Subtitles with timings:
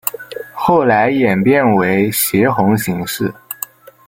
[0.51, 3.31] 后来演变为斜红型式。